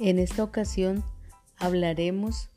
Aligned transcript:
En 0.00 0.20
esta 0.20 0.44
ocasión 0.44 1.02
hablaremos 1.56 2.50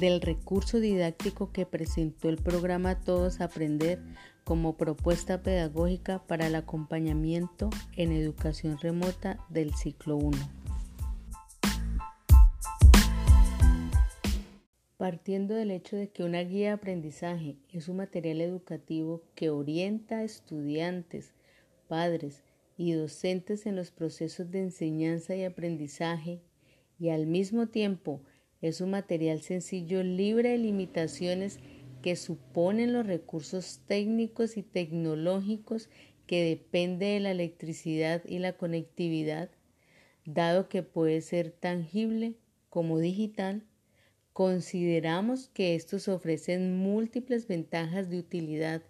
del 0.00 0.22
recurso 0.22 0.80
didáctico 0.80 1.52
que 1.52 1.66
presentó 1.66 2.30
el 2.30 2.38
programa 2.38 3.00
Todos 3.00 3.42
Aprender 3.42 4.00
como 4.44 4.78
propuesta 4.78 5.42
pedagógica 5.42 6.26
para 6.26 6.46
el 6.46 6.54
acompañamiento 6.54 7.68
en 7.98 8.12
educación 8.12 8.78
remota 8.78 9.44
del 9.50 9.74
ciclo 9.74 10.16
1. 10.16 10.38
Partiendo 14.96 15.54
del 15.54 15.72
hecho 15.72 15.96
de 15.96 16.08
que 16.08 16.24
una 16.24 16.40
guía 16.40 16.68
de 16.68 16.74
aprendizaje 16.76 17.58
es 17.74 17.88
un 17.88 17.98
material 17.98 18.40
educativo 18.40 19.22
que 19.34 19.50
orienta 19.50 20.20
a 20.20 20.24
estudiantes, 20.24 21.34
padres 21.88 22.42
y 22.78 22.92
docentes 22.92 23.66
en 23.66 23.76
los 23.76 23.90
procesos 23.90 24.50
de 24.50 24.60
enseñanza 24.60 25.36
y 25.36 25.44
aprendizaje 25.44 26.40
y 26.98 27.10
al 27.10 27.26
mismo 27.26 27.68
tiempo 27.68 28.20
es 28.62 28.80
un 28.80 28.90
material 28.90 29.42
sencillo 29.42 30.02
libre 30.02 30.50
de 30.50 30.58
limitaciones 30.58 31.58
que 32.02 32.16
suponen 32.16 32.92
los 32.92 33.06
recursos 33.06 33.80
técnicos 33.86 34.56
y 34.56 34.62
tecnológicos 34.62 35.88
que 36.26 36.42
depende 36.42 37.06
de 37.06 37.20
la 37.20 37.30
electricidad 37.30 38.22
y 38.24 38.38
la 38.38 38.54
conectividad, 38.54 39.50
dado 40.24 40.68
que 40.68 40.82
puede 40.82 41.20
ser 41.20 41.50
tangible 41.50 42.34
como 42.68 42.98
digital, 42.98 43.62
consideramos 44.32 45.48
que 45.48 45.74
estos 45.74 46.08
ofrecen 46.08 46.76
múltiples 46.76 47.46
ventajas 47.46 48.10
de 48.10 48.18
utilidad, 48.18 48.82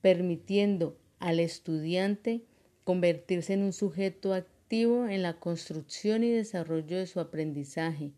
permitiendo 0.00 0.98
al 1.18 1.40
estudiante 1.40 2.42
convertirse 2.84 3.52
en 3.54 3.62
un 3.62 3.72
sujeto 3.72 4.32
activo 4.32 4.55
en 4.68 5.22
la 5.22 5.34
construcción 5.38 6.24
y 6.24 6.30
desarrollo 6.30 6.98
de 6.98 7.06
su 7.06 7.20
aprendizaje, 7.20 8.10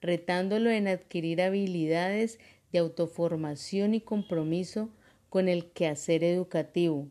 retándolo 0.00 0.70
en 0.70 0.88
adquirir 0.88 1.42
habilidades 1.42 2.38
de 2.72 2.78
autoformación 2.78 3.92
y 3.94 4.00
compromiso 4.00 4.88
con 5.28 5.46
el 5.46 5.70
quehacer 5.72 6.24
educativo, 6.24 7.06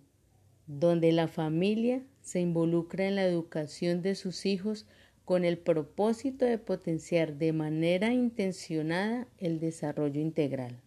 donde 0.65 1.11
la 1.11 1.27
familia 1.27 2.01
se 2.21 2.39
involucra 2.39 3.07
en 3.07 3.15
la 3.15 3.25
educación 3.25 4.01
de 4.01 4.15
sus 4.15 4.47
hijos 4.47 4.87
con 5.23 5.45
el 5.45 5.59
propósito 5.59 6.45
de 6.45 6.57
potenciar 6.57 7.35
de 7.35 7.53
manera 7.53 8.11
intencionada 8.11 9.27
el 9.37 9.59
desarrollo 9.59 10.19
integral. 10.19 10.81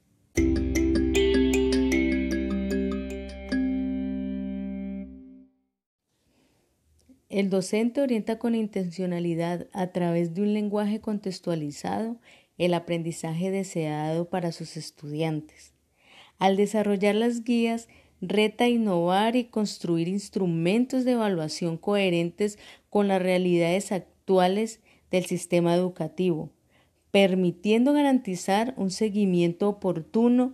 El 7.32 7.48
docente 7.48 8.02
orienta 8.02 8.38
con 8.38 8.54
intencionalidad 8.54 9.66
a 9.72 9.86
través 9.86 10.34
de 10.34 10.42
un 10.42 10.52
lenguaje 10.52 11.00
contextualizado 11.00 12.18
el 12.58 12.74
aprendizaje 12.74 13.50
deseado 13.50 14.28
para 14.28 14.52
sus 14.52 14.76
estudiantes. 14.76 15.72
Al 16.38 16.58
desarrollar 16.58 17.14
las 17.14 17.42
guías, 17.42 17.88
reta 18.20 18.68
innovar 18.68 19.34
y 19.34 19.44
construir 19.44 20.08
instrumentos 20.08 21.06
de 21.06 21.12
evaluación 21.12 21.78
coherentes 21.78 22.58
con 22.90 23.08
las 23.08 23.22
realidades 23.22 23.92
actuales 23.92 24.80
del 25.10 25.24
sistema 25.24 25.74
educativo, 25.74 26.50
permitiendo 27.12 27.94
garantizar 27.94 28.74
un 28.76 28.90
seguimiento 28.90 29.70
oportuno 29.70 30.52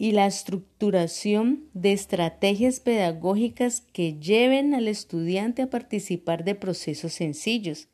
y 0.00 0.12
la 0.12 0.26
estructuración 0.26 1.68
de 1.74 1.92
estrategias 1.92 2.80
pedagógicas 2.80 3.82
que 3.82 4.18
lleven 4.18 4.72
al 4.72 4.88
estudiante 4.88 5.60
a 5.60 5.68
participar 5.68 6.42
de 6.42 6.54
procesos 6.54 7.12
sencillos, 7.12 7.88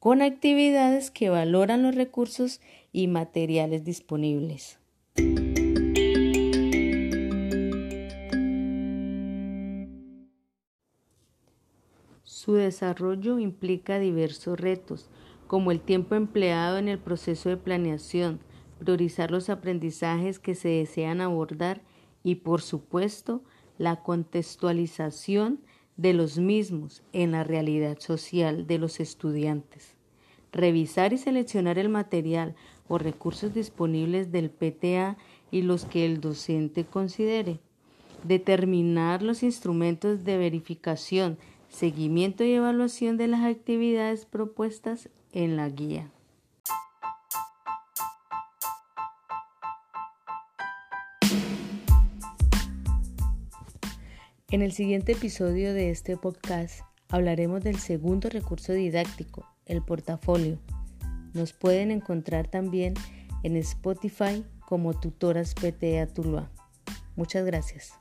con 0.00 0.22
actividades 0.22 1.12
que 1.12 1.30
valoran 1.30 1.84
los 1.84 1.94
recursos 1.94 2.60
y 2.92 3.06
materiales 3.06 3.84
disponibles. 3.84 4.80
Su 12.24 12.54
desarrollo 12.54 13.38
implica 13.38 14.00
diversos 14.00 14.58
retos, 14.58 15.08
como 15.46 15.70
el 15.70 15.78
tiempo 15.78 16.16
empleado 16.16 16.78
en 16.78 16.88
el 16.88 16.98
proceso 16.98 17.50
de 17.50 17.56
planeación, 17.56 18.40
priorizar 18.78 19.30
los 19.30 19.48
aprendizajes 19.48 20.38
que 20.38 20.54
se 20.54 20.68
desean 20.68 21.20
abordar 21.20 21.82
y, 22.22 22.36
por 22.36 22.62
supuesto, 22.62 23.42
la 23.78 24.02
contextualización 24.02 25.60
de 25.96 26.12
los 26.12 26.38
mismos 26.38 27.02
en 27.12 27.32
la 27.32 27.44
realidad 27.44 27.98
social 28.00 28.66
de 28.66 28.78
los 28.78 29.00
estudiantes. 29.00 29.94
Revisar 30.52 31.12
y 31.12 31.18
seleccionar 31.18 31.78
el 31.78 31.88
material 31.88 32.54
o 32.88 32.98
recursos 32.98 33.52
disponibles 33.52 34.30
del 34.32 34.50
PTA 34.50 35.16
y 35.50 35.62
los 35.62 35.84
que 35.84 36.06
el 36.06 36.20
docente 36.20 36.84
considere. 36.84 37.60
Determinar 38.24 39.22
los 39.22 39.42
instrumentos 39.42 40.24
de 40.24 40.38
verificación, 40.38 41.38
seguimiento 41.68 42.44
y 42.44 42.52
evaluación 42.52 43.16
de 43.16 43.28
las 43.28 43.44
actividades 43.44 44.24
propuestas 44.26 45.08
en 45.32 45.56
la 45.56 45.68
guía. 45.68 46.10
En 54.52 54.62
el 54.62 54.70
siguiente 54.70 55.10
episodio 55.10 55.74
de 55.74 55.90
este 55.90 56.16
podcast 56.16 56.82
hablaremos 57.08 57.64
del 57.64 57.80
segundo 57.80 58.28
recurso 58.28 58.72
didáctico, 58.72 59.44
el 59.66 59.82
portafolio. 59.82 60.60
Nos 61.34 61.52
pueden 61.52 61.90
encontrar 61.90 62.46
también 62.46 62.94
en 63.42 63.56
Spotify 63.56 64.44
como 64.60 64.94
Tutoras 64.94 65.52
PTA 65.52 66.06
Tuluá. 66.06 66.48
Muchas 67.16 67.44
gracias. 67.44 67.94